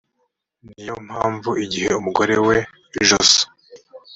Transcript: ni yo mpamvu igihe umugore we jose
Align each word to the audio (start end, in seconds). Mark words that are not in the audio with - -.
ni 0.65 0.81
yo 0.87 0.95
mpamvu 1.07 1.49
igihe 1.65 1.89
umugore 2.01 2.35
we 2.47 2.57
jose 3.09 3.39